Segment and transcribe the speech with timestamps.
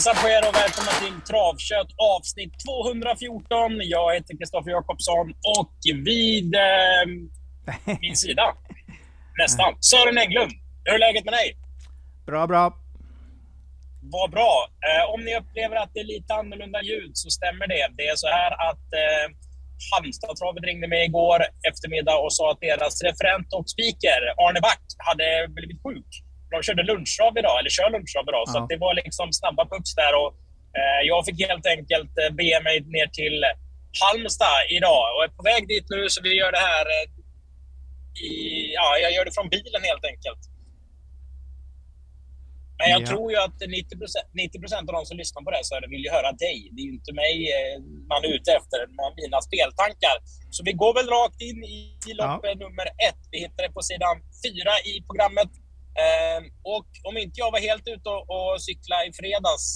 [0.00, 3.80] Hejsan på er och välkomna till Travkött avsnitt 214.
[3.96, 5.26] Jag heter Kristoffer Jakobsson
[5.58, 5.76] och
[6.08, 7.04] vid eh,
[8.04, 8.46] min sida,
[9.42, 10.52] nästan, Sören Hägglund.
[10.84, 11.48] Hur är läget med dig?
[12.26, 12.64] Bra, bra.
[14.14, 14.54] Vad bra.
[14.88, 17.84] Eh, om ni upplever att det är lite annorlunda ljud så stämmer det.
[17.98, 19.26] Det är så här att eh,
[19.90, 21.40] Halmstadtravet ringde mig igår
[21.70, 26.10] eftermiddag och sa att deras referent och speaker Arne Back hade blivit sjuk
[26.50, 28.44] de körde lunchtrav idag, eller kör lunchtrav idag.
[28.46, 28.52] Ja.
[28.52, 30.14] Så det var liksom snabba pucks där.
[30.20, 30.30] Och,
[30.78, 33.38] eh, jag fick helt enkelt eh, bege mig ner till
[34.02, 36.00] Halmstad idag och är på väg dit nu.
[36.08, 37.06] Så vi gör det här eh,
[38.26, 38.32] i,
[38.78, 40.42] ja, jag gör det från bilen helt enkelt.
[42.78, 43.06] Men jag ja.
[43.10, 43.58] tror ju att
[44.34, 46.58] 90 procent, av de som lyssnar på det så vill ju höra dig.
[46.72, 47.76] Det är ju inte mig eh,
[48.12, 50.16] man är ute efter, med mina speltankar.
[50.54, 51.60] Så vi går väl rakt in
[52.10, 52.54] i lopp ja.
[52.64, 53.22] nummer ett.
[53.32, 54.14] Vi hittar det på sidan
[54.44, 55.50] fyra i programmet.
[56.04, 59.66] Eh, och om inte jag var helt ute och, och cykla i fredags,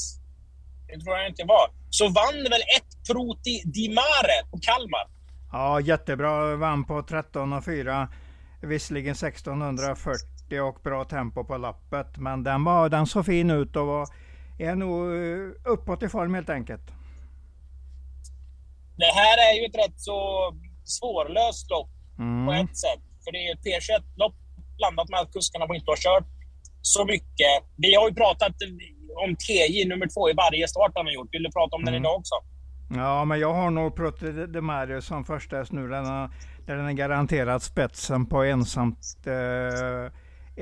[0.88, 5.06] det tror jag inte var, så vann väl ett Proti Di Mare på Kalmar.
[5.52, 6.56] Ja, jättebra.
[6.56, 8.08] Vann på 13 och 4.
[8.62, 12.16] Visserligen 1640 och bra tempo på lappet.
[12.16, 14.08] Men den, var, den såg fin ut och var,
[14.58, 16.86] är nog eh, uppåt i form helt enkelt.
[18.96, 20.18] Det här är ju ett rätt så
[20.84, 22.46] svårlöst lopp mm.
[22.46, 23.02] på ett sätt.
[23.24, 24.34] För det är ett P21-lopp
[24.76, 26.26] blandat med att kuskarna inte har kört
[26.82, 27.52] så mycket.
[27.76, 28.52] Vi har ju pratat
[29.24, 31.28] om TJ nummer två i varje start han har gjort.
[31.32, 31.92] Vill du prata om mm.
[31.92, 32.34] den idag också?
[32.88, 35.88] Ja, men jag har nog Prote de Mario som första häst nu.
[35.88, 36.30] Den har,
[36.66, 40.12] där den är garanterat spetsen på ensamt, eh,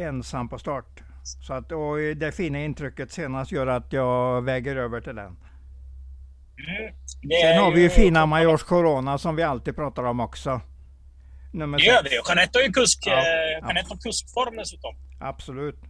[0.03, 1.03] ensam på start.
[1.23, 5.27] Så att, och det fina intrycket senast gör att jag väger över till den.
[5.27, 6.95] Mm.
[7.43, 10.61] Sen har vi ju fina Majors Corona som vi alltid pratar om också.
[11.53, 12.11] Nummer det gör vi.
[12.29, 14.95] Jeanette har ju kusk, ja, eh, Jeanette har kuskform dessutom.
[15.21, 15.81] Absolut.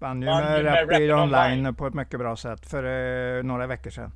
[0.00, 3.66] Vann ju med, med Rapid online, online på ett mycket bra sätt för eh, några
[3.66, 4.12] veckor sedan.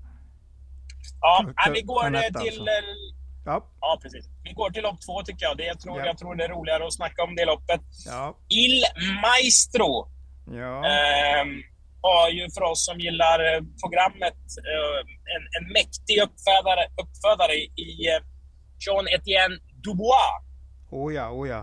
[1.21, 2.61] Ja, K vi går Jeanette till...
[2.61, 2.73] Alltså.
[3.45, 3.67] Ja.
[3.81, 4.25] ja, precis.
[4.43, 5.57] Vi går till lopp två tycker jag.
[5.57, 6.07] Det, jag, tror, ja.
[6.07, 7.81] jag tror det är roligare att snacka om det loppet.
[8.07, 8.37] Ja.
[8.49, 8.83] Il
[9.23, 10.09] Maestro.
[10.47, 10.75] Ja.
[10.87, 11.45] Eh,
[12.03, 14.99] har ju för oss som gillar eh, programmet eh,
[15.35, 17.55] en, en mäktig uppfödare, uppfödare
[17.87, 18.23] i eh,
[18.83, 20.52] Jean Etienne Dubois.
[20.93, 21.63] Oh ja, oh ja.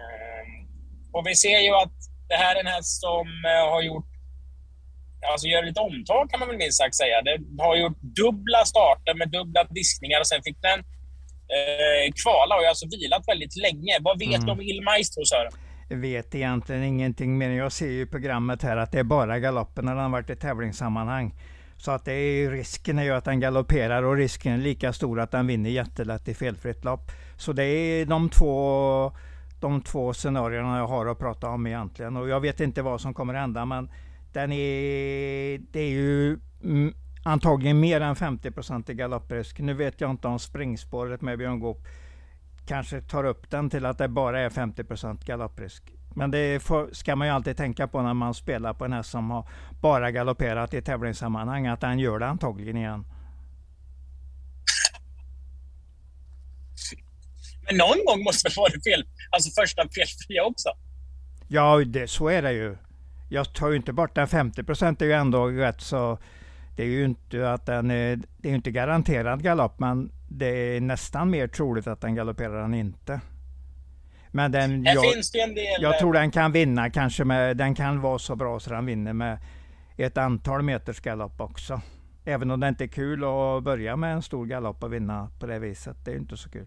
[0.00, 0.66] Ehm,
[1.12, 1.96] och vi ser ju att
[2.28, 4.06] det här är en häst som eh, har gjort
[5.32, 7.22] Alltså gör lite omtag kan man väl minst sagt säga.
[7.22, 10.78] Den har gjort dubbla starter med dubbla diskningar och sen fick den
[11.56, 13.92] eh, kvala och har alltså vilat väldigt länge.
[14.00, 14.46] Vad vet mm.
[14.46, 15.52] du om Il Maestro Sören?
[16.00, 17.50] Vet egentligen ingenting mer.
[17.50, 20.36] Jag ser ju programmet här att det är bara galoppen när den har varit i
[20.36, 21.34] tävlingssammanhang.
[21.82, 25.20] Så att det är risken är ju att den galopperar och risken är lika stor
[25.20, 27.12] att den vinner jättelätt i felfritt lopp.
[27.36, 29.12] Så det är de två,
[29.60, 32.16] de två scenarierna jag har att prata om egentligen.
[32.16, 33.90] Och jag vet inte vad som kommer att hända men
[34.32, 36.38] den är, det är ju
[37.24, 39.58] antagligen mer än 50 i galopprisk.
[39.58, 41.86] Nu vet jag inte om springspåret med Björn Goop
[42.66, 45.92] kanske tar upp den till att det bara är 50% galopprisk.
[46.14, 46.62] Men det
[46.92, 49.48] ska man ju alltid tänka på när man spelar på en häst som har
[49.80, 53.04] bara galopperat i tävlingssammanhang, att den gör det antagligen igen.
[57.66, 60.68] Men någon gång måste det vara fel, alltså första felfria också?
[61.48, 62.76] Ja, det, så är det ju.
[63.28, 66.18] Jag tar ju inte bort den 50 procent är ju ändå rätt så
[66.76, 70.80] det är ju inte att den är, det är inte garanterad galopp, men det är
[70.80, 73.20] nästan mer troligt att den galopperar än inte.
[74.34, 75.04] Men den, jag,
[75.34, 75.56] del...
[75.80, 79.12] jag tror den kan vinna kanske med, den kan vara så bra så den vinner
[79.12, 79.38] med
[79.96, 81.80] ett antal meters galopp också.
[82.24, 85.46] Även om det inte är kul att börja med en stor galopp och vinna på
[85.46, 85.96] det viset.
[86.04, 86.66] Det är inte så kul.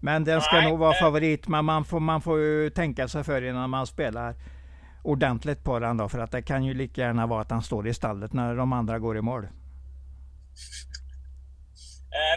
[0.00, 1.48] Men den ska Nej, nog vara favorit.
[1.48, 4.34] Men man får, man får ju tänka sig för innan man spelar
[5.02, 6.08] ordentligt på den då.
[6.08, 8.72] För att det kan ju lika gärna vara att han står i stallet när de
[8.72, 9.44] andra går i mål.
[9.44, 9.50] Eh,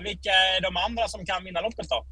[0.04, 2.06] vilka är de andra som kan vinna loppet då?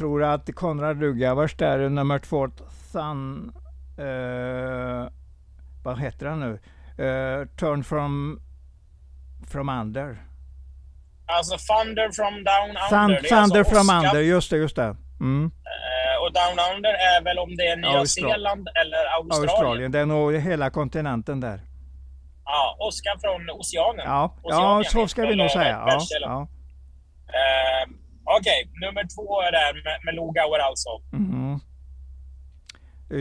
[0.00, 2.48] Tror att Konrad Rugavers där, nummer två,
[2.92, 3.52] Sun,
[3.98, 5.08] uh,
[5.84, 6.52] vad heter han nu?
[7.04, 8.40] Uh, turn from,
[9.50, 10.16] from under.
[11.26, 13.20] Alltså Thunder from down under.
[13.20, 14.96] Thun, thunder alltså from under, just det, just det.
[15.20, 15.44] Mm.
[15.44, 19.50] Uh, och down under är väl om det är Nya Austral Zeeland eller Australien?
[19.50, 21.60] Australien, det är nog hela kontinenten där.
[22.44, 24.04] Ja, Oskar från Oceanen.
[24.06, 25.84] Ja, Oceanien, ja så ska vi nog säga.
[25.86, 26.48] Ja, ja.
[27.28, 28.00] Uh,
[28.38, 30.88] Okej, okay, nummer två är där med, med Logauer alltså.
[31.12, 31.60] Mm.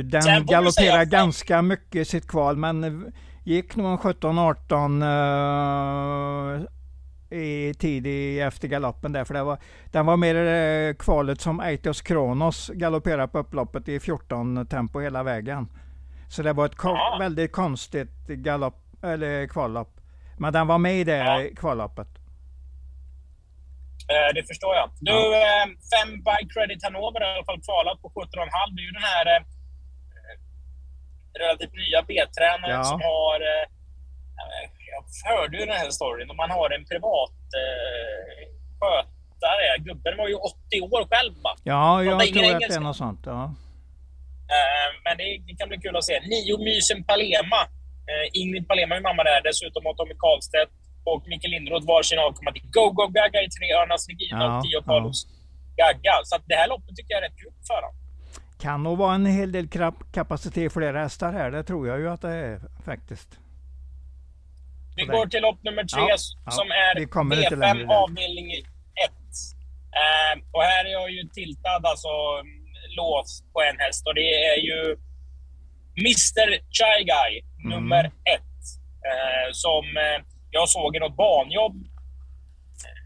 [0.10, 3.12] Den galopperar ganska mycket i sitt kval, men
[3.44, 6.66] gick nog 17-18 uh,
[7.40, 9.26] i tid i, efter galoppen där.
[9.26, 9.58] För det var,
[9.92, 15.24] den var mer uh, kvalet som Eitos Kronos galopperade på upploppet i 14 tempo hela
[15.24, 15.68] vägen.
[16.30, 17.18] Så det var ett ko Ja.
[17.20, 20.00] väldigt konstigt galopp, eller kvallopp.
[20.38, 21.44] Men den var med i det Ja.
[21.56, 22.08] kvalloppet.
[24.14, 24.88] Eh, det förstår jag.
[25.10, 28.76] Du, eh, fem Bike Credit Hannover har i alla fall kvalat på 17,5.
[28.76, 29.42] Det är ju den här eh,
[31.42, 32.84] relativt nya B-tränaren Ja.
[32.92, 33.38] som har...
[33.52, 33.66] Eh,
[34.92, 35.02] jag
[35.32, 36.36] hörde ju den här storyn.
[36.44, 37.38] Man har en privat
[38.80, 39.66] skötare.
[39.88, 41.54] Gubben var ju 80 år själv va?
[41.64, 42.76] Ja, jag tror att det engelska?
[42.76, 43.22] är något sånt.
[43.26, 43.54] Ja.
[45.04, 46.20] Men det, det kan bli kul att se.
[46.34, 47.62] Nio Mysen Palema.
[48.34, 49.42] Ingrid Palema är mamma där.
[49.50, 50.72] Dessutom har Tommy Karlstedt
[51.04, 54.64] och Micke Lindroth varsin avkomma till Go Go Gaga i tre Örnas Regina Ja, och
[54.64, 54.82] Tio ja.
[54.82, 55.28] Carlos
[55.78, 56.14] Gaga.
[56.24, 57.96] Så att det här loppet tycker jag är rätt kul för honom.
[58.62, 59.68] Kan nog vara en hel del
[60.14, 61.52] kapacitet för flera hästar här.
[61.52, 63.30] Det tror jag ju att det är faktiskt.
[64.96, 66.16] Vi går till lopp nummer tre Ja,
[66.46, 66.52] ja.
[66.52, 67.94] som är Vi kommer lite V5 längre där.
[68.04, 68.64] avdelning 1.
[70.02, 72.08] Eh, och här är jag ju tiltad, alltså
[72.40, 72.66] mm,
[72.98, 74.98] lås på en häst och det är ju
[75.98, 77.70] Mr Chai Guy, Mm.
[77.76, 78.64] nummer ett.
[79.10, 80.20] Eh, som eh,
[80.52, 81.76] jag såg i något banjobb
[82.88, 83.00] eh,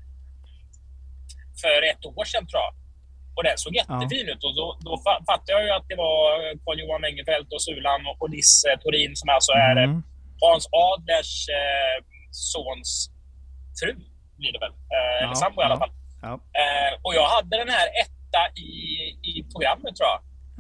[1.61, 2.73] för ett år sedan tror jag.
[3.35, 6.23] Och den såg jättefin ut och då, då fa- fattade jag ju att det var
[6.65, 10.03] Carl-Johan Engelfelt och Sulan och, och Nisse Torin som alltså är eh, Mm.
[10.41, 11.97] Hans Adlers eh,
[12.31, 13.09] sons
[13.79, 13.93] fru
[14.37, 14.71] blir det väl.
[14.95, 15.91] Eh, eller sambo i alla ja, fall.
[16.21, 18.71] Ja, Eh, och jag hade den här etta i,
[19.31, 20.19] i programmet tror jag.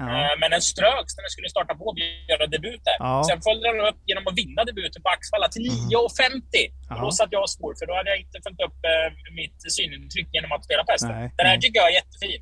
[0.09, 0.15] Ja.
[0.23, 1.97] Eh, men den ströks när den skulle starta på och
[2.31, 2.97] göra debut där.
[2.99, 3.11] Ja.
[3.13, 3.23] Mm.
[3.29, 6.71] Sen följde den upp genom att vinna debuten på Axvalla till 9,50.
[6.91, 7.11] Och då Ja.
[7.19, 9.07] satt jag och svor för då hade jag inte följt upp eh,
[9.41, 11.15] mitt synintryck genom att spela på hästen.
[11.39, 12.41] Den här tycker jag är jättefin.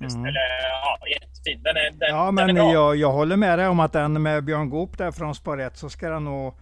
[0.00, 0.24] Mm.
[0.28, 0.46] Eller
[0.82, 1.58] ja, jättefin.
[1.62, 2.72] Den är, den, Ja, den men är bra.
[2.72, 5.76] jag, jag håller med dig om att den med Björn Goop där från spår 1
[5.76, 6.54] så ska den nog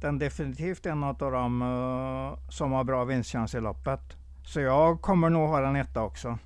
[0.00, 4.00] den definitivt en av dem eh, som har bra vinstchans i loppet.
[4.44, 6.38] Så jag kommer nog ha den etta också.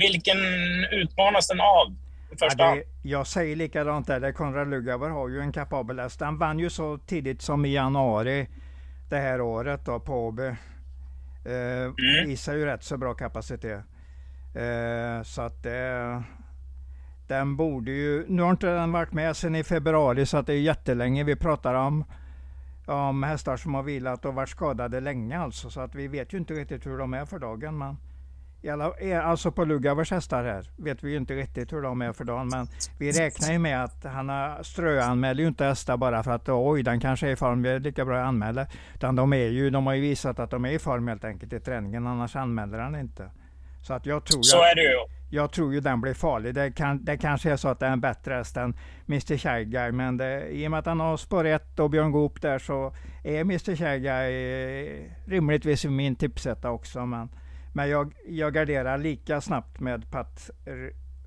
[0.00, 0.36] Vilken
[0.90, 1.96] utmanas den av?
[2.38, 4.32] Första Ja, det, jag säger likadant där.
[4.32, 6.18] Konrad Lugauer har ju en kapabel häst.
[6.18, 8.48] Den vann ju så tidigt som i januari
[9.08, 10.46] det här året då på Åby.
[10.46, 13.80] Eh, Visar ju rätt så bra kapacitet.
[14.54, 16.20] Eh, så att eh,
[17.28, 18.24] den borde ju...
[18.28, 21.36] Nu har inte den varit med sedan i februari så att det är jättelänge vi
[21.36, 22.04] pratar om.
[22.86, 25.70] Om hästar som har vilat och varit skadade länge alltså.
[25.70, 27.78] Så att vi vet ju inte riktigt hur de är för dagen.
[27.78, 27.96] Men
[29.24, 32.48] alltså på Lugauers hästar här vet vi ju inte riktigt hur de är för dagen.
[32.48, 32.68] Men
[32.98, 36.82] vi räknar ju med att han har ströanmäler ju inte hästar bara för att oj,
[36.82, 38.66] den kanske är i form, det är lika bra att anmäla.
[38.94, 41.52] Utan de, är ju, de har ju visat att de är i form helt enkelt
[41.52, 43.30] i träningen, annars anmäler han inte.
[43.82, 44.98] Så att jag tror, Så jag, är det ju.
[45.30, 46.54] jag tror ju den blir farlig.
[46.54, 48.76] Det, kan, det kanske är så att det är en bättre häst än
[49.08, 52.42] Mr Shaggy, men det, i och med att han har spår 1 och Björn Goop
[52.42, 57.06] där så är Mr Shaggy eh, rimligtvis i min tipsetta också.
[57.06, 57.28] Men,
[57.76, 60.50] men jag, jag garderar lika snabbt med Pat,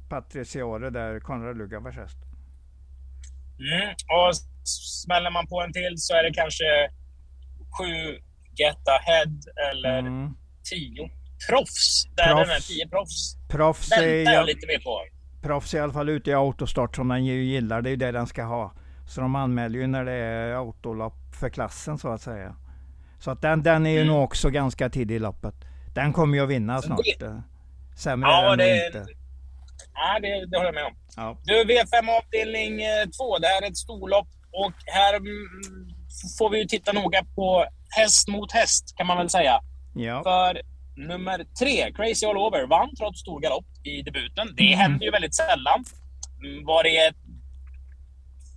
[0.09, 2.17] Patriciore där, Konrad Lugauers häst.
[3.59, 3.89] Mm.
[3.89, 4.35] Och
[5.05, 6.63] smäller man på en till så är det kanske
[7.77, 8.19] sju
[8.59, 9.33] Get Ahead
[9.71, 10.29] eller Mm.
[10.69, 11.11] tio
[11.49, 12.05] Proffs.
[12.15, 12.47] Där Proffs.
[12.47, 13.35] den är tio proffs.
[13.49, 15.01] Proffs Väntar jag jag, lite mer på.
[15.41, 17.81] proffs är i alla fall ute i autostart som den gillar.
[17.81, 18.73] Det är ju det den ska ha.
[19.07, 22.55] Så de anmäler ju när det är autolopp för klassen så att säga.
[23.19, 24.07] Så att den, den är ju Mm.
[24.13, 25.55] nog också ganska tidig i loppet.
[26.01, 26.99] Den kommer ju att vinna snart.
[27.21, 27.39] eh.
[27.97, 29.05] Sämre Ja, är den det- inte.
[29.93, 30.95] Ja, det, det håller jag med om.
[31.15, 31.37] Ja.
[31.43, 32.79] Du, V5 avdelning
[33.17, 33.37] 2.
[33.37, 35.47] Det här är ett storlopp och här mm,
[36.39, 37.65] får vi ju titta noga på
[37.97, 39.59] häst mot häst kan man väl säga.
[39.95, 40.23] Ja.
[40.23, 40.61] För
[41.07, 44.47] nummer tre, Crazy All Over, vann trots stor galopp i debuten.
[44.57, 44.79] Det Mm.
[44.79, 45.85] händer ju väldigt sällan.
[46.43, 47.15] Mm, Var det ett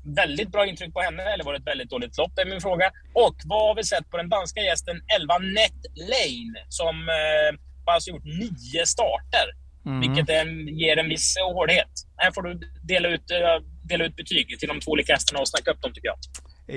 [0.04, 2.32] väldigt bra intryck på henne eller var det ett väldigt dåligt lopp?
[2.36, 2.90] Det är min fråga.
[3.14, 5.80] Och vad har vi sett på den danska gästen 11 Net
[6.10, 7.58] Lane som eh,
[7.94, 9.46] alltså gjort nio starter?
[9.84, 10.00] Mhm.
[10.00, 11.90] Vilket en, ger en viss hårdhet.
[12.16, 13.38] Här får du dela ut, eh,
[13.84, 16.18] dela ut betyg till de två olika hästarna och snacka upp dem tycker jag.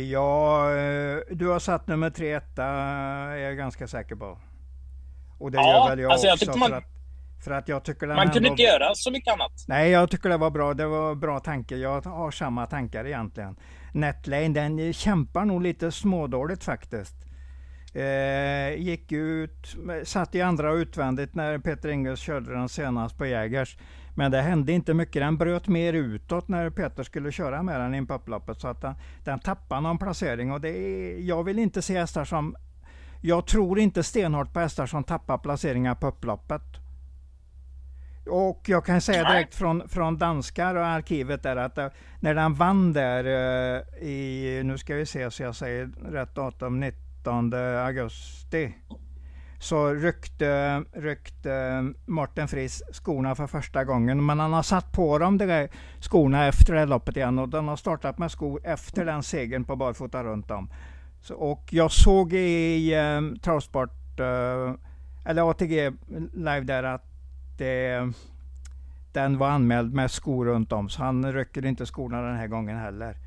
[0.03, 4.39] Ja, eh, du har satt nummer tre etta, är jag ganska säker på.
[5.39, 6.83] Och det Ja, gör väl jag alltså jag också tyckte man- för, att,
[7.43, 9.51] för att jag tycker Man kunde inte göra så mycket annat.
[9.67, 10.73] Nej, jag tycker det var bra.
[10.73, 11.75] Det var bra tanke.
[11.75, 13.55] Jag har samma tankar egentligen.
[13.93, 17.15] Netlane, den kämpar nog lite smådåligt faktiskt.
[17.93, 23.77] Eh, gick ut, satt i andra utvändigt när Peter Ingves körde den senast på Jägers.
[24.15, 25.21] Men det hände inte mycket.
[25.21, 28.61] Den bröt mer utåt när Peter skulle köra med den i upploppet.
[28.61, 30.51] Så att den, den tappade någon placering.
[30.51, 32.55] Och det är, jag vill inte se hästar som...
[33.21, 36.84] Jag tror inte stenhårt på hästar som tappar placeringar på upploppet.
[38.29, 41.87] Och jag kan säga direkt från, från danskar och arkivet där att eh,
[42.19, 46.79] när den vann där eh, i, nu ska vi se så jag säger rätt datum,
[46.79, 48.75] 19 augusti.
[49.59, 54.25] så ryckte, ryckte Martin Friis skorna för första gången.
[54.25, 57.67] Men han har satt på dem de där skorna efter det loppet igen och den
[57.67, 60.69] har startat med skor efter den segern på barfota runt om.
[61.21, 64.73] Så, och jag såg i eh, Travsport, eh,
[65.25, 65.91] eller ATG
[66.33, 67.14] live där att
[67.57, 68.11] det,
[69.11, 70.89] den var anmäld med skor runt om.
[70.89, 73.17] Så han rycker inte skorna den här gången heller.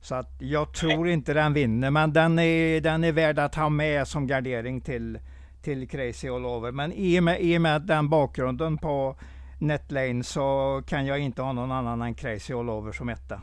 [0.00, 3.68] Så att jag tror inte den vinner, men den är, den är värd att ha
[3.68, 5.18] med som gardering till,
[5.62, 6.72] till Crazy All Over.
[6.72, 9.16] Men i och, med, i och med den bakgrunden på
[9.60, 13.40] Netlane så kan jag inte ha någon annan än Crazy All Over som etta.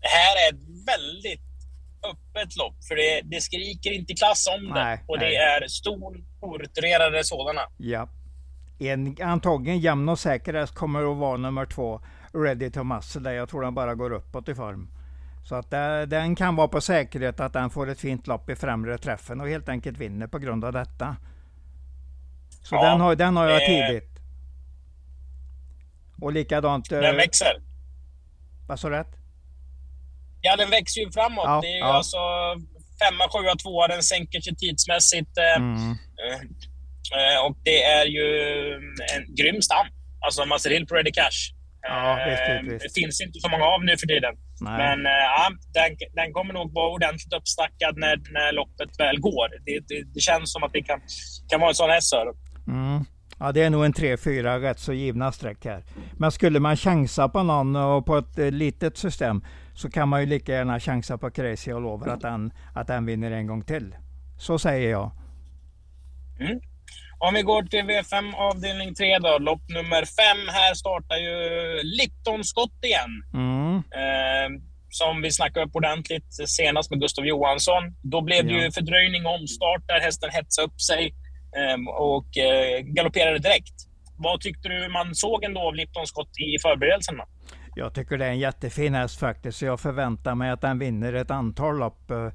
[0.00, 1.54] Det här är ett väldigt
[2.10, 4.74] öppet lopp, för det, det skriker inte klass om det.
[4.74, 5.30] Nej, och nej.
[5.30, 7.60] det är stor, orutinerade sådana.
[7.76, 8.08] Ja.
[8.78, 12.00] En antagligen jämn och säker häst kommer att vara nummer två,
[12.32, 14.88] Ready to Muscle, där jag tror den bara går uppåt i form.
[15.44, 18.56] Så att det, den kan vara på säkerhet att den får ett fint lopp i
[18.56, 21.16] främre träffen och helt enkelt vinner på grund av detta.
[22.62, 24.10] Så ja, den, har, den har jag eh, tidigt.
[26.20, 26.90] Och likadant...
[26.90, 27.62] Den eh, växer.
[28.68, 29.16] Vad sa du rätt?
[30.40, 31.44] Ja, den växer ju framåt.
[31.44, 31.92] Ja, det är ju ja.
[31.92, 32.16] alltså
[33.02, 33.88] femma, sjua, tvåa.
[33.88, 35.38] Den sänker sig tidsmässigt.
[35.38, 35.96] Eh, mm.
[37.12, 38.26] Eh, och det är ju
[39.14, 39.86] en grym stam.
[40.24, 41.40] Alltså Maseril på Ready Cash.
[41.82, 42.84] Ja, visst, visst.
[42.84, 44.34] Det finns inte så många av nu för tiden.
[44.60, 44.78] Nej.
[44.78, 49.48] Men ja, den, den kommer nog vara ordentligt uppstackad när, när loppet väl går.
[49.66, 51.00] Det, det, det känns som att det kan,
[51.50, 52.14] kan vara en sån häst.
[52.66, 53.04] Mm.
[53.38, 55.84] Ja, det är nog en 3-4 rätt så givna streck här.
[56.12, 59.44] Men skulle man chansa på någon och på ett litet system
[59.74, 63.06] så kan man ju lika gärna chansa på Crazy och lovar att den, att den
[63.06, 63.96] vinner en gång till.
[64.38, 65.10] Så säger jag.
[66.40, 66.60] Mm.
[67.18, 70.48] Om vi går till V5 avdelning 3 då, lopp nummer 5.
[70.48, 71.36] Här startar ju
[71.82, 73.12] Lipton Scott igen.
[73.34, 73.76] Mm.
[73.76, 77.82] Eh, som vi snackade upp ordentligt senast med Gustav Johansson.
[78.02, 78.62] Då blev det ja.
[78.62, 81.14] ju fördröjning och omstart där hästen hetsade upp sig
[81.58, 83.74] eh, och eh, galopperade direkt.
[84.16, 87.24] Vad tyckte du man såg ändå av Lipton Scott i förberedelserna?
[87.76, 89.58] Jag tycker det är en jättefin häst faktiskt.
[89.58, 92.32] Så jag förväntar mig att den vinner ett antal lopp uh,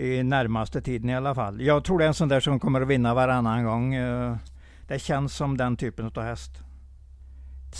[0.00, 1.60] i närmaste tiden i alla fall.
[1.60, 3.96] Jag tror det är en sån där som kommer att vinna varannan gång.
[3.96, 4.36] Uh,
[4.88, 6.50] det känns som den typen av häst.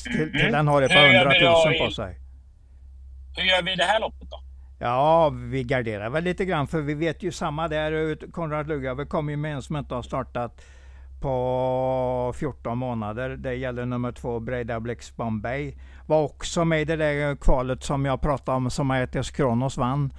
[0.03, 0.53] Till, till mm.
[0.53, 2.19] den har ett par hundratusen på sig.
[3.37, 4.41] Hur gör vi det här loppet då?
[4.79, 8.31] Ja, vi garderar väl lite grann för vi vet ju samma där.
[8.31, 10.63] Konrad Lugave kommer ju med en som inte har startat
[11.21, 13.31] på 14 månader.
[13.31, 15.75] Det gäller nummer två, Breda Blix Bombay.
[16.07, 20.13] Var också med i det där kvalet som jag pratade om, som Aetes Kronos vann.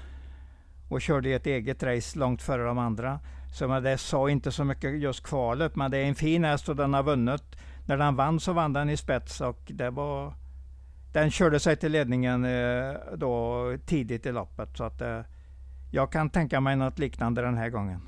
[0.92, 3.20] Och körde ett eget race långt före de andra.
[3.54, 6.76] Så det sa inte så mycket just kvalet, men det är en fin häst och
[6.76, 7.44] den har vunnit.
[7.86, 10.34] När den vann så vann den i spets och det var...
[11.14, 14.78] Den körde sig till ledningen eh, då tidigt i loppet.
[14.78, 15.22] Så att eh,
[15.92, 18.02] jag kan tänka mig något liknande den här gången.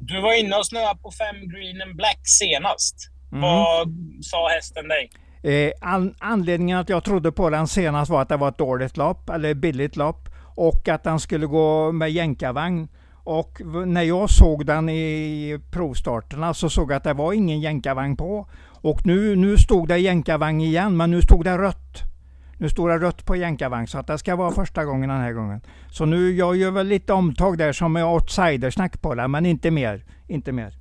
[0.00, 2.96] Du var inne och snöade på fem green and black senast.
[3.32, 3.40] Mm.
[3.40, 3.88] Vad
[4.22, 5.10] sa hästen dig?
[5.42, 8.96] Eh, an anledningen att jag trodde på den senast var att det var ett dåligt
[8.96, 10.29] lopp, eller billigt lopp.
[10.60, 12.88] Och att den skulle gå med jänkarvagn.
[13.12, 18.16] Och när jag såg den i provstarterna så såg jag att det var ingen jänkarvagn
[18.16, 18.46] på.
[18.82, 22.02] Och nu, nu stod det jänkarvagn igen, men nu stod det rött.
[22.58, 25.32] Nu står det rött på jänkarvagn så att det ska vara första gången den här
[25.32, 25.60] gången.
[25.90, 29.70] Så nu, jag gör väl lite omtag där som är outsidersnack på det, men inte
[29.70, 30.04] mer.
[30.28, 30.74] Inte mer.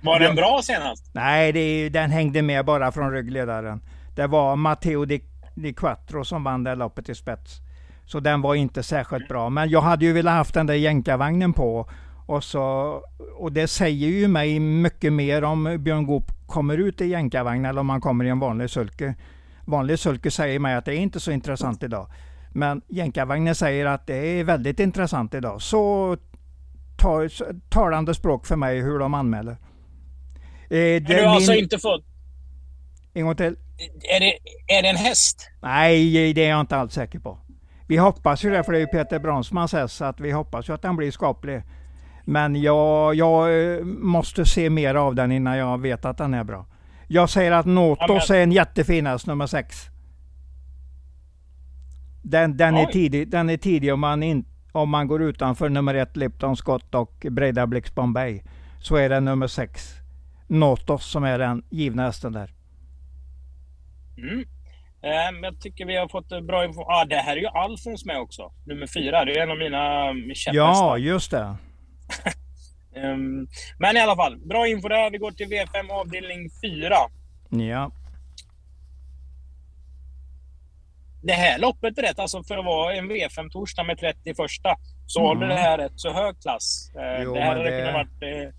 [0.00, 1.10] Var den bra senast?
[1.12, 3.80] Nej, det, den hängde med bara från ryggledaren.
[4.16, 5.22] Det var Matteo Di,
[5.54, 7.65] Di Quattro som vann det loppet i spets.
[8.06, 9.50] Så den var inte särskilt bra.
[9.50, 11.90] Men jag hade ju velat haft den där jänkarvagnen på.
[12.26, 12.62] Och, så,
[13.36, 17.80] och det säger ju mig mycket mer om Björn Goop kommer ut i jänkarvagn eller
[17.80, 19.14] om han kommer i en vanlig sulke
[19.66, 22.10] vanlig sulke säger mig att det är inte så intressant idag.
[22.52, 25.62] Men jänkarvagnen säger att det är väldigt intressant idag.
[25.62, 26.16] Så
[26.98, 27.30] tar,
[27.70, 29.52] talande språk för mig hur de anmäler.
[29.52, 29.58] Eh,
[30.68, 31.28] det du har min...
[31.28, 32.04] alltså inte fått...
[33.14, 33.56] En gång till.
[34.16, 34.38] Är det,
[34.78, 35.50] är det en häst?
[35.62, 37.38] Nej, det är jag inte alls säker på.
[37.86, 40.68] Vi hoppas ju det, för det är ju Peter Bronsmans häst, så att vi hoppas
[40.68, 41.62] ju att den blir skaplig.
[42.24, 46.44] Men jag, jag eh, måste se mer av den innan jag vet att den är
[46.44, 46.66] bra.
[47.08, 49.76] Jag säger att Notos är en jättefin häst, nummer 6.
[52.22, 55.94] Den, den, är tidig, den är tidig om man, in, om man går utanför nummer
[55.94, 58.42] 1 Lipton Scott och Breda Blix Bombay.
[58.80, 59.94] Så är det nummer 6
[60.46, 62.54] Notos som är den givna hästen där.
[64.18, 64.44] Mm.
[65.06, 66.80] Um, jag tycker vi har fått bra info.
[66.80, 68.52] Ah, det här är ju Alfons med också.
[68.64, 69.24] Nummer 4.
[69.24, 70.54] Det är en av mina käpphästar.
[70.54, 71.56] Ja, just det.
[72.96, 73.48] Um,
[73.78, 75.10] men i alla fall, bra info där.
[75.10, 76.94] Vi går till V5 avdelning 4.
[77.50, 77.90] Ja.
[81.26, 84.36] det här loppet är rätt, alltså för att vara en V5-torsdag med 31
[85.06, 85.28] så mm.
[85.28, 86.92] håller det här rätt så hög klass.
[86.96, 87.78] Eh, jo, det här hade det...
[87.78, 88.54] kunnat varit eh,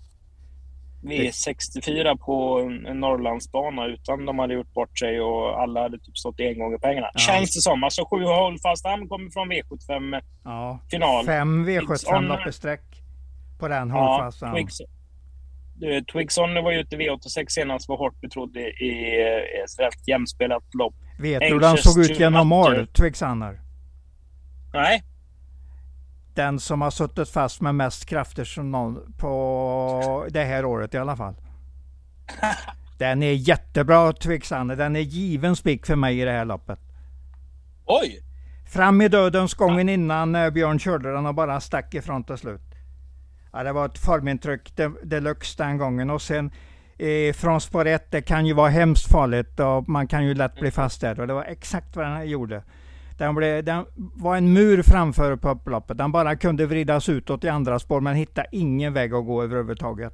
[1.02, 6.40] V64 på en Norrlandsbana utan de hade gjort bort sig och alla hade typ stått
[6.40, 7.10] en gång i pengarna.
[7.14, 7.20] Ja.
[7.20, 7.84] Känns det som.
[7.84, 11.24] Alltså sju håll fast han kommer från V75-final.
[11.26, 13.02] Fem V75-lopp i sträck
[13.58, 14.56] på den hållfastan.
[14.56, 19.20] Ja, Twigson var ju ute i V86 senast, var hårt betrodd i, i
[19.64, 20.94] ett rätt jämspelat lopp.
[21.18, 23.60] Vet du hur den såg ut genom mål, Twigsanner?
[24.72, 25.02] Nej.
[26.38, 30.98] Den som har suttit fast med mest krafter som någon på det här året i
[30.98, 31.34] alla fall.
[32.98, 34.76] Den är jättebra Twigsanner.
[34.76, 36.78] Den är given spik för mig i det här loppet.
[37.86, 38.22] Oj!
[38.66, 42.74] Fram i dödens gången innan eh, Björn körde den och bara stack ifrån till slut.
[43.52, 46.50] Ja, det var ett formintryck deluxe den gången och sen
[46.98, 50.60] eh, från spår 1, det kan ju vara hemskt farligt och man kan ju lätt
[50.60, 52.62] bli fast där och det var exakt vad den gjorde.
[53.18, 55.98] Den, blev, den var en mur framför på upploppet.
[55.98, 60.12] Den bara kunde vridas utåt i andra spår men hittade ingen väg att gå överhuvudtaget.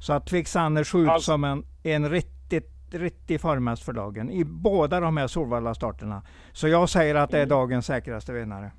[0.00, 1.32] Så att Twixander såg ut alltså.
[1.32, 6.22] som en, en riktigt, riktig formhäst för dagen i båda de här Solvalla-starterna.
[6.52, 7.48] Så jag säger att det är mm.
[7.48, 8.72] dagens säkraste vinnare.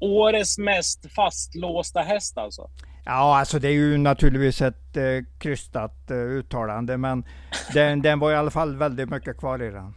[0.00, 2.70] Årets mest fastlåsta häst alltså?
[3.04, 5.02] Ja, alltså det är ju naturligtvis ett eh,
[5.38, 7.24] krystat eh, uttalande, men
[7.74, 9.94] den, den var i alla fall väldigt mycket kvar i den.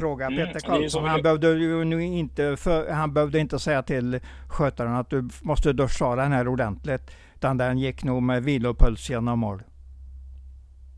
[0.00, 1.04] Fråga mm, Peter Karlsson.
[1.04, 6.16] Han behövde ju inte, för, han behövde inte säga till skötaren att du måste duscha
[6.16, 7.10] den här ordentligt.
[7.34, 9.62] Utan den gick nog med vilopuls genom mål.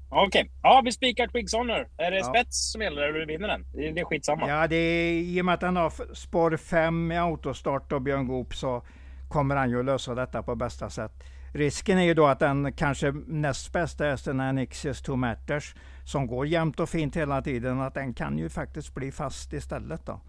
[0.09, 0.27] Okej.
[0.27, 0.51] Okay.
[0.63, 1.89] Ja, vi spikar Twigs Honor.
[1.97, 2.25] Är det ja.
[2.25, 3.67] spets som gäller eller du vinner den?
[3.73, 4.49] Det, är skitsamma.
[4.49, 8.27] Ja, det är, i och med att han har spår 5 i autostart och Björn
[8.27, 8.83] Goop så
[9.29, 11.13] kommer han ju att lösa detta på bästa sätt.
[11.55, 16.27] Risken är ju då att den kanske näst bästa hästen är Nixius Two Matters som
[16.27, 17.81] går jämnt och fint hela tiden.
[17.81, 20.21] Att den kan ju faktiskt bli fast istället då.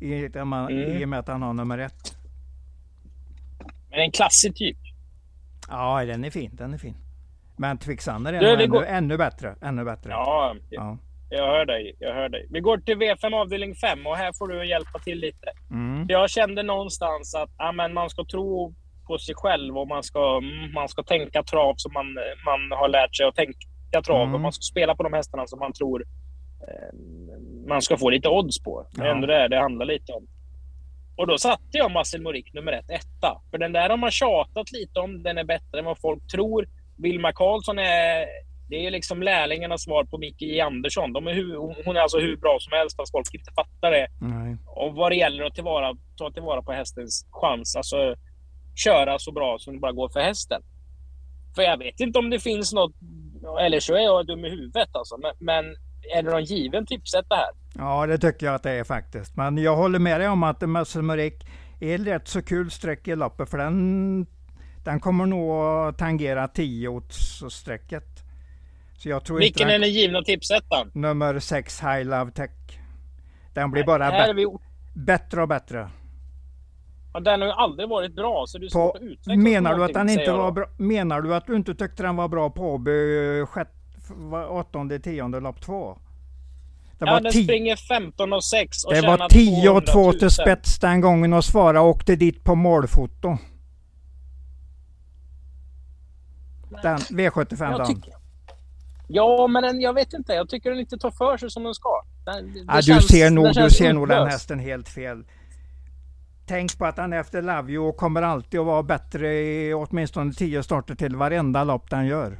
[0.00, 0.70] I, mm.
[0.70, 2.16] i och med att han har nummer ett.
[3.90, 4.78] Men en klassig typ.
[5.68, 6.50] Ja, den är fin.
[6.52, 6.96] Den är fin.
[7.56, 8.84] Men Twixander är det, ännu, går...
[8.84, 9.56] ännu bättre.
[9.62, 10.10] Ännu bättre.
[10.10, 10.98] Ja, ja,
[11.30, 11.96] jag hör dig.
[11.98, 12.46] Jag hör dig.
[12.50, 15.46] Vi går till V5 avdelning 5 och här får du hjälpa till lite.
[15.70, 16.06] Mm.
[16.08, 18.74] Jag kände någonstans att ja, men man ska tro
[19.06, 20.40] på sig själv och man ska,
[20.74, 22.06] man ska tänka trav som man,
[22.44, 24.28] man har lärt sig att tänka trav.
[24.28, 24.42] Mm.
[24.42, 26.04] Man ska spela på de hästarna som man tror
[26.68, 26.98] eh,
[27.68, 28.86] man ska få lite odds på.
[28.92, 29.12] Det är ja.
[29.14, 30.26] ändå det det handlar lite om.
[31.16, 33.40] Och då satte jag Marcel Morik nummer ett, etta.
[33.50, 35.22] För den där har man tjatat lite om.
[35.22, 36.68] Den är bättre än vad folk tror.
[36.96, 38.26] Vilma Karlsson är,
[38.68, 41.12] det är liksom lärlingarnas svar på Micke J Andersson.
[41.12, 44.06] De är hur, hon är alltså hur bra som helst fast folk inte fattar det.
[44.20, 44.56] Nej.
[44.66, 47.76] Och vad det gäller att tillvara, ta tillvara på hästens chans.
[47.76, 48.14] Alltså
[48.84, 50.62] köra så bra som det bara går för hästen.
[51.54, 52.92] För jag vet inte om det finns något,
[53.60, 55.16] eller så är jag dum i huvudet alltså.
[55.16, 55.64] Men, men
[56.14, 57.50] är det någon given tipset det här?
[57.74, 59.36] Ja, det tycker jag att det är faktiskt.
[59.36, 61.46] Men jag håller med dig om att Muscle Murik
[61.80, 63.50] är rätt så kul streck i loppet.
[63.50, 64.26] För den
[64.84, 68.04] den kommer nog att tangera 10-strecket.
[68.98, 70.90] Så jag tror Vilken inte är den givna tipsettan?
[70.94, 72.50] Nummer 6 High Love Tech.
[73.54, 74.46] Den blir bara bä vi...
[74.94, 75.90] bättre och bättre.
[77.12, 79.84] Ja, den har ju aldrig varit bra så det är svårt att utveckla Menar du
[79.84, 80.66] att den inte var bra?
[80.76, 82.90] Menar du att du inte tyckte den var bra på Åby
[84.48, 85.98] åttonde, tionde lopp två?
[86.98, 90.78] Det ja, den springer 15 och 6 och Det var 10 och 2 till spets
[90.78, 93.38] den gången och Svara åkte dit på målfoto.
[96.82, 98.14] Den V75 jag tycker,
[99.12, 100.32] Ja, men den, jag vet inte.
[100.32, 102.02] Jag tycker den inte tar för sig som den ska.
[102.24, 105.24] Den, ja, du ser nog, du ser nog den hästen helt fel.
[106.50, 110.94] Tänk på att han efter Lavio kommer alltid att vara bättre i åtminstone tio starter
[110.94, 112.38] till varenda lopp den gör.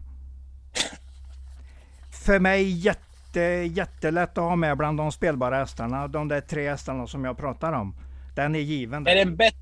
[2.24, 6.08] För mig jätte, jättelätt att ha med bland de spelbara hästarna.
[6.08, 7.94] De där tre hästarna som jag pratar om.
[8.36, 9.06] Den är given.
[9.06, 9.58] Är den bättre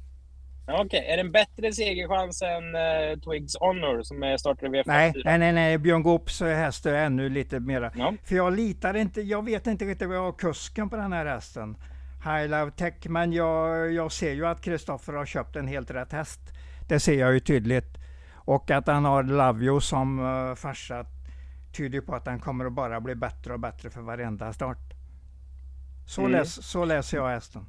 [0.68, 1.00] Okej, okay.
[1.00, 4.82] är det en bättre segerchans än uh, Twigs Honor som startar i V54?
[4.86, 5.78] Nej, nej, nej, nej.
[5.78, 7.92] Björn Goops häst är ännu lite mera.
[7.96, 8.14] Ja.
[8.24, 11.26] För jag litar inte, jag vet inte riktigt vad jag har kusken på den här
[11.26, 11.76] hästen.
[12.24, 16.12] High Love Tech, men jag, jag ser ju att Kristoffer har köpt en helt rätt
[16.12, 16.40] häst.
[16.88, 17.98] Det ser jag ju tydligt.
[18.34, 21.06] Och att han har Lavio som uh, farsa
[21.76, 24.78] tyder på att han kommer att bara bli bättre och bättre för varenda start.
[26.06, 26.32] Så, mm.
[26.32, 27.66] läs, så läser jag hästen.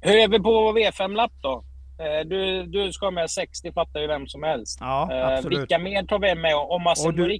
[0.00, 1.64] Hur är vi på V5-lapp då?
[1.98, 4.78] Eh, du, du ska med 60 fattar ju vem som helst.
[4.80, 5.58] Ja, eh, absolut.
[5.58, 6.54] Vilka mer tar vi med?
[6.54, 7.38] Om Marcel du,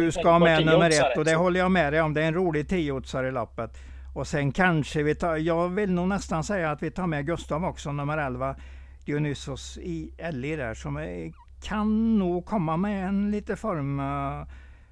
[0.00, 2.14] Du ska med nummer ett och det håller jag med dig om.
[2.14, 3.70] Det är en rolig tiotsare i loppet.
[4.18, 7.64] Och sen kanske vi tar, jag vill nog nästan säga att vi tar med Gustav
[7.64, 8.56] också, nummer 11.
[9.04, 14.02] Dionysos i Ellie där som är, kan nog komma med en lite form,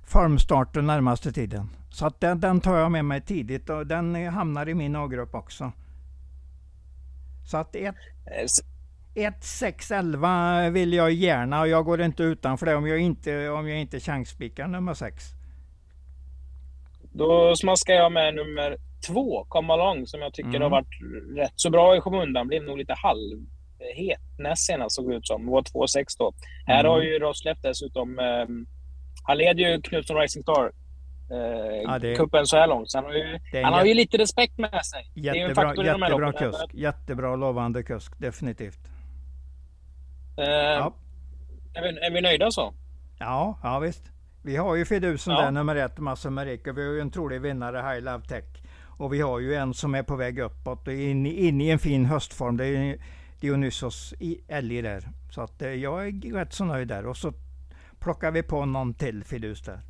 [0.04, 1.68] formstarten närmaste tiden.
[1.90, 5.34] Så att den, den tar jag med mig tidigt och den hamnar i min A-grupp
[5.34, 5.72] också.
[7.44, 7.94] Så att 1,
[9.14, 13.48] 1, 6, 11 vill jag gärna och jag går inte utanför det om jag inte,
[13.48, 15.24] om jag inte chansspikar nummer 6.
[17.12, 20.62] Då smaskar jag med nummer två, Come Along, som jag tycker mm.
[20.62, 20.94] har varit
[21.36, 22.48] rätt så bra i skymundan.
[22.48, 25.46] Blev nog lite halvhet näst senast såg det ut som.
[25.46, 26.24] Det var 2-6 då.
[26.24, 26.36] Mm.
[26.66, 28.18] Här har ju Rosleff dessutom...
[28.18, 28.46] Eh,
[29.22, 30.72] han leder ju Knutsson Rising Star
[31.30, 32.90] eh, ja, det, kuppen så här långt.
[32.90, 35.10] Så han har ju, han har ju lite respekt med sig.
[35.14, 36.64] Jättebra, jättebra kusk.
[36.72, 38.80] Jättebra lovande kusk, definitivt.
[40.38, 40.94] Eh, ja.
[41.74, 42.74] är, vi, är vi nöjda så?
[43.18, 44.02] Ja, ja visst.
[44.42, 45.42] Vi har ju fidusen ja.
[45.42, 46.72] där, nummer ett, Massa Marika.
[46.72, 48.44] Vi har ju en trolig vinnare, High Love Tech.
[48.96, 51.78] Och vi har ju en som är på väg uppåt och in, in i en
[51.78, 52.56] fin höstform.
[52.56, 52.98] Det är
[53.40, 54.14] Dionysos
[54.48, 55.08] Ellie där.
[55.30, 57.06] Så att eh, jag är rätt så nöjd där.
[57.06, 57.32] Och så
[58.00, 59.80] plockar vi på någon till fidus där.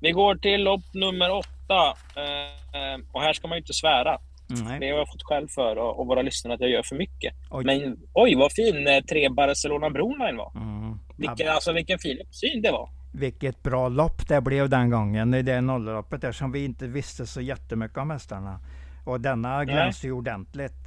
[0.00, 1.96] Vi går till lopp nummer åtta.
[2.16, 4.18] Eh, och här ska man ju inte svära.
[4.48, 4.80] Nej.
[4.80, 7.34] Det har jag fått själv för och, våra lyssnare att jag gör för mycket.
[7.50, 7.64] Oj.
[7.64, 10.52] Men oj vad fin eh, tre Barcelona Broline var.
[10.54, 10.98] Mm.
[11.16, 12.88] Vilken, alltså, vilken fin uppsyn det var.
[13.12, 15.34] Vilket bra lopp det blev den gången.
[15.34, 18.60] I det nollloppet där som vi inte visste så jättemycket om hästarna.
[19.04, 20.82] Och denna glänste ju ordentligt.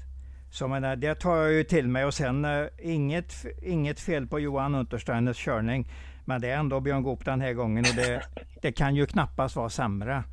[0.49, 4.39] Så menar, det tar jag ju till mig och sen uh, inget, inget fel på
[4.39, 5.91] Johan Untersteiners körning.
[6.25, 8.21] Men det är ändå Björn Goop den här gången och det,
[8.61, 10.23] det kan ju knappast vara sämre.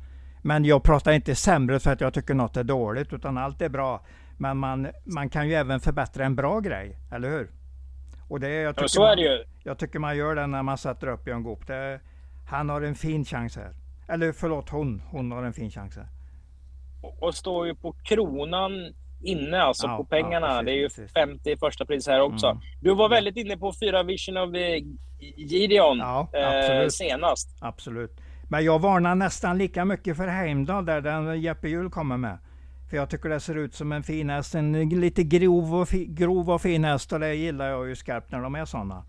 [0.41, 3.69] Men jag pratar inte sämre för att jag tycker något är dåligt utan allt är
[3.69, 4.05] bra.
[4.37, 7.49] Men man, man kan ju även förbättra en bra grej, eller hur?
[8.33, 9.37] Och det, jag tycker så är det ju.
[9.37, 11.67] Man, jag tycker man gör det när man sätter upp Björn Goop.
[11.67, 11.99] Det,
[12.49, 13.73] han har en fin chans här.
[14.07, 15.01] Eller förlåt, hon.
[15.11, 16.07] Hon har en fin chans här.
[17.21, 18.71] Och står ju på kronan
[19.23, 20.47] inne alltså ja, på pengarna.
[20.47, 21.13] Ja, precis, det är ju precis.
[21.13, 22.47] 50 första pris här också.
[22.47, 22.61] Mm.
[22.81, 24.49] Du var väldigt inne på fyra Vision of
[25.37, 27.57] Gideon ja, eh, senast.
[27.61, 28.21] Absolut.
[28.49, 32.37] Men jag varnar nästan lika mycket för Heimdall där den Jeppe Hjul kommer med.
[32.93, 34.55] För jag tycker det ser ut som en fin häst.
[34.55, 38.31] En lite grov och, fi, grov och fin häst och det gillar jag ju skarpt
[38.31, 39.03] när de är sådana.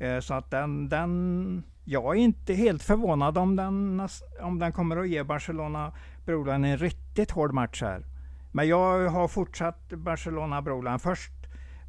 [0.00, 1.62] Eh, så att den, den...
[1.84, 4.08] Jag är inte helt förvånad om den,
[4.40, 5.92] om den kommer att ge Barcelona
[6.26, 8.04] Brolan en riktigt hård match här.
[8.52, 11.32] Men jag har fortsatt Barcelona Brolan först.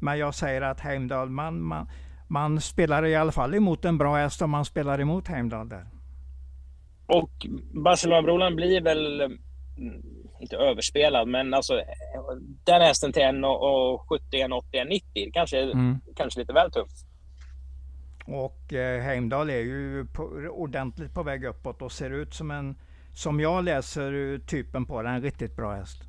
[0.00, 1.88] Men jag säger att Heimdall, man, man,
[2.28, 5.86] man spelar i alla fall emot en bra häst om man spelar emot Heimdall där.
[7.06, 7.46] Och
[7.84, 9.38] Barcelona Brolan blir väl
[10.40, 11.82] inte överspelad, men alltså
[12.64, 16.00] den hästen till 1,70, 80, 90 kanske, mm.
[16.16, 17.06] kanske lite väl tufft.
[18.26, 22.76] Och eh, Heimdall är ju på, ordentligt på väg uppåt och ser ut som en,
[23.14, 26.02] som jag läser typen på den, en riktigt bra häst.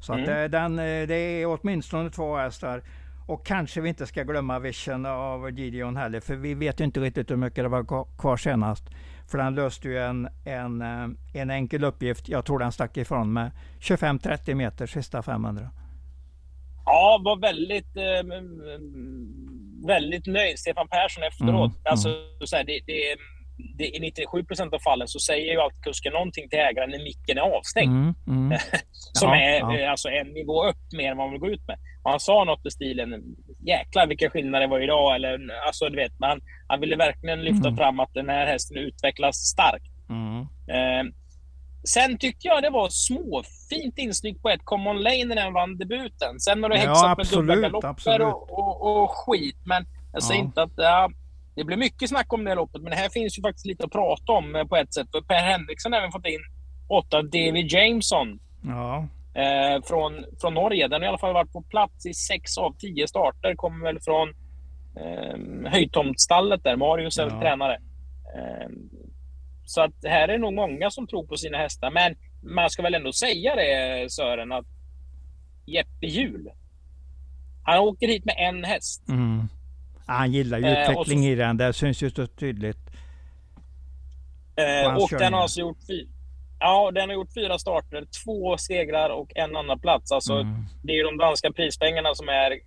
[0.00, 0.22] Så mm.
[0.22, 2.82] att det, den, eh, det är åtminstone två hästar.
[3.26, 7.30] Och kanske vi inte ska glömma Vision av Gideon heller, för vi vet inte riktigt
[7.30, 8.84] hur mycket det var kvar senast.
[9.30, 12.28] För den löste ju en, en, eh, en enkel uppgift.
[12.28, 15.70] Jag tror den stack ifrån med 25-30 meter sista 500.
[16.84, 18.22] Ja, var väldigt, eh,
[19.86, 20.58] väldigt nöjd.
[20.58, 21.72] Stefan Persson efteråt.
[21.72, 22.46] Mm, alltså, mm.
[22.46, 23.16] Så här, det, det,
[23.78, 26.98] det, I 97 procent av fallen så säger ju alltid kusken någonting till ägaren när
[26.98, 27.92] micken är avstängd.
[27.92, 28.58] Mm, mm.
[28.90, 29.90] Som ja, är ja.
[29.90, 31.78] Alltså, en nivå upp mer än vad man vill gå ut med.
[32.04, 33.22] Han sa något i stilen,
[33.66, 35.14] jäklar vilka skillnader det var idag.
[35.14, 37.76] Eller, alltså, du vet, han, han ville verkligen lyfta mm.
[37.76, 39.92] fram att den här hästen utvecklas starkt.
[40.08, 40.40] Mm.
[40.68, 41.12] Eh,
[41.88, 46.40] sen tyckte jag det var småfint insnygg på ett Common Lane när den vann debuten.
[46.40, 49.58] Sen har det häxat ja, med dubbla galopper och, och, och, skit.
[49.64, 50.72] Men jag säger inte att...
[50.76, 51.10] Ja,
[51.56, 54.32] det blir mycket snack om det loppet, men här finns ju faktiskt lite att prata
[54.32, 55.08] om eh, på ett sätt.
[55.12, 56.40] För Per Henriksson har även fått in
[56.88, 58.38] åtta David Jameson.
[58.62, 59.08] Ja.
[59.34, 60.88] Eh, från, från Norge.
[60.88, 63.54] Den har i alla fall varit på plats i sex av tio starter.
[63.54, 64.28] Kommer väl från
[65.00, 66.76] eh, Höjtomtstallet där.
[66.76, 67.40] Marius är ja.
[67.40, 67.74] tränare.
[68.36, 68.68] Eh,
[69.64, 71.90] så att här är nog många som tror på sina hästar.
[71.90, 72.14] Men
[72.54, 74.66] man ska väl ändå säga det Sören att
[75.66, 76.50] Jeppe Hjul.
[77.64, 79.08] Han åker hit med en häst.
[79.08, 79.48] Mm.
[80.06, 81.56] Han gillar ju eh, utveckling så, i den.
[81.56, 82.78] Det syns ju så tydligt.
[84.56, 85.78] Eh, och den har alltså gjort
[86.66, 90.12] Ja, den har gjort fyra starter, två segrar och en annan plats.
[90.12, 90.64] Alltså, mm.
[90.82, 92.58] Det är ju de danska prispengarna som är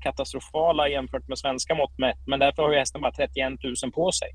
[0.00, 2.18] katastrofala jämfört med svenska mått mätt.
[2.26, 3.52] Men därför har ju hästen bara 31
[3.82, 4.28] 000 på sig.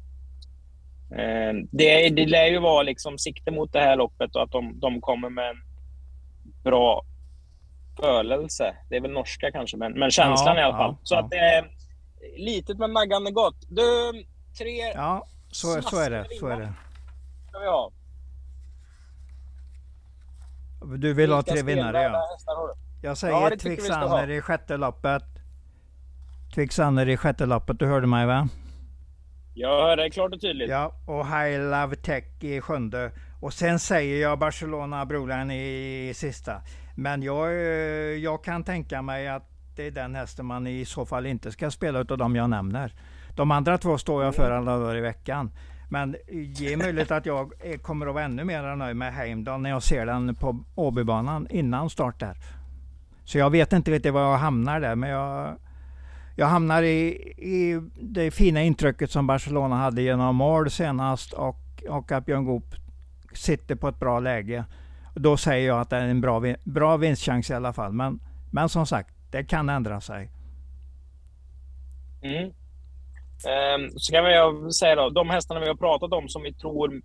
[1.12, 4.80] Eh, det, det lär ju vara liksom sikte mot det här loppet och att de,
[4.80, 5.62] de kommer med en
[6.64, 7.06] bra
[8.00, 8.76] födelse.
[8.90, 10.92] Det är väl norska kanske, men, men känslan ja, i alla fall.
[10.92, 11.20] Ja, så ja.
[11.20, 11.70] att det är
[12.38, 13.58] litet men naggande gott.
[13.70, 14.12] Du,
[14.58, 14.92] tre...
[14.96, 16.26] Ja, så, så är det.
[16.40, 16.74] Så är det.
[17.50, 17.92] Ska vi ha.
[20.98, 22.28] Du vill ha tre vinnare ja.
[23.02, 25.24] Jag säger ja, Twixander i sjätte loppet.
[26.56, 28.48] Twixander i sjätte loppet, du hörde mig va?
[29.54, 30.70] Jag hör dig klart och tydligt.
[30.70, 33.12] Ja, och High Love Tech i sjunde.
[33.42, 36.62] Och sen säger jag Barcelona Broline i sista.
[36.96, 37.58] Men jag, eh,
[38.24, 39.44] jag kan tänka mig att
[39.76, 42.94] det är den hästen man i så fall inte ska spela utav de jag nämner.
[43.36, 45.52] De andra två står jag för alla dagar i veckan.
[45.90, 49.84] Men ge möjlighet att jag kommer att vara ännu mer nöjd med Heimdall när jag
[49.84, 52.38] ser den på Åbybanan innan start där.
[53.24, 55.58] Så jag vet inte riktigt var jag hamnar där, men jag,
[56.36, 62.12] jag hamnar i, i det fina intrycket som Barcelona hade genom mål senast och, och
[62.12, 62.76] att Björn Goop
[63.34, 64.66] sitter på ett bra läge.
[65.16, 67.94] Då säger jag att det är en bra, bra vinstchans i alla fall.
[67.94, 68.20] Men,
[68.52, 70.32] men som sagt, det kan ändra sig.
[72.22, 72.52] Mm.
[73.46, 77.02] Um, så kan jag säga då, de hästarna vi har pratat om som vi tror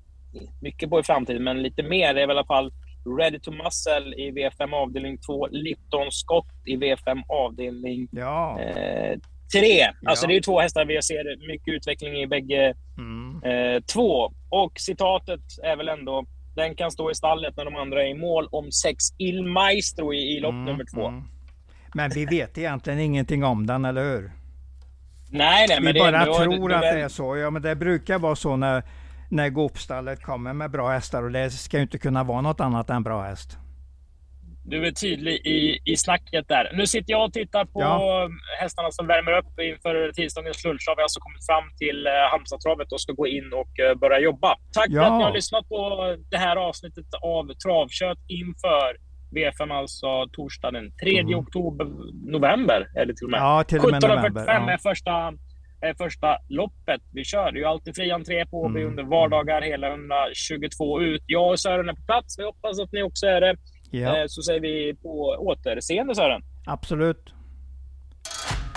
[0.60, 2.72] mycket på i framtiden, men lite mer, är väl i alla fall
[3.18, 8.20] Ready to Muscle i V5 avdelning 2, Lipton Scott i V5 avdelning 3.
[8.20, 8.60] Ja.
[8.60, 9.18] Eh,
[10.06, 10.28] alltså ja.
[10.28, 13.42] det är två hästar vi ser mycket utveckling i bägge mm.
[13.44, 14.32] eh, två.
[14.48, 18.14] Och citatet är väl ändå den kan stå i stallet när de andra är i
[18.14, 21.08] mål om sex Il Maestro i, i lopp mm, nummer två.
[21.08, 21.22] Mm.
[21.94, 24.32] Men vi vet egentligen ingenting om den, eller hur?
[25.32, 27.36] Nej, nej, vi men bara det, tror det, att det är så.
[27.36, 28.82] Ja, men det brukar vara så när,
[29.30, 32.90] när Goopstallet kommer med bra hästar och det ska ju inte kunna vara något annat
[32.90, 33.58] än bra häst.
[34.64, 36.72] Du är tydlig i, i snacket där.
[36.74, 38.28] Nu sitter jag och tittar på ja.
[38.60, 40.96] hästarna som värmer upp inför tisdagens lunchtrav.
[40.96, 44.18] Vi har alltså kommit fram till eh, Halmstadstravet och ska gå in och uh, börja
[44.18, 44.56] jobba.
[44.72, 45.02] Tack ja.
[45.02, 45.80] för att ni har lyssnat på
[46.30, 51.38] det här avsnittet av Travkött inför V5 alltså torsdag den 3 mm.
[51.38, 51.86] oktober,
[52.30, 53.40] november eller till och med.
[53.40, 54.72] Ja, till och med 17.45 ja.
[54.72, 55.10] är första,
[55.80, 57.00] är första loppet.
[57.12, 58.86] Vi kör ju alltid fri entré på mm.
[58.86, 61.22] under vardagar hela 122 ut.
[61.26, 62.38] Jag och Sören är på plats.
[62.38, 63.56] Vi hoppas att ni också är det.
[63.90, 64.18] Ja.
[64.18, 66.42] Eh, så säger vi på återseende Sören.
[66.66, 67.34] Absolut.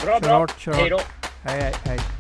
[0.05, 0.47] Bra, bra.
[0.73, 0.99] Hej då.
[1.43, 2.14] Hej, hej, hej.